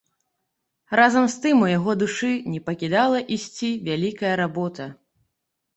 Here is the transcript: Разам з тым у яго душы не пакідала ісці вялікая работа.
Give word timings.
Разам 0.99 1.27
з 1.33 1.43
тым 1.43 1.61
у 1.65 1.69
яго 1.77 1.91
душы 2.05 2.31
не 2.55 2.63
пакідала 2.71 3.23
ісці 3.39 3.71
вялікая 3.91 4.33
работа. 4.45 4.93